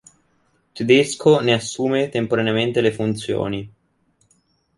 Tedesco 0.77 1.41
ne 1.41 1.53
assume 1.53 2.09
temporaneamente 2.09 2.81
le 2.81 2.91
funzioni. 2.91 3.73